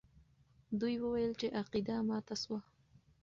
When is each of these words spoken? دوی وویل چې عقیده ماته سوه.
دوی 0.79 0.95
وویل 0.99 1.33
چې 1.39 1.47
عقیده 1.59 1.95
ماته 2.07 2.35
سوه. 2.43 2.59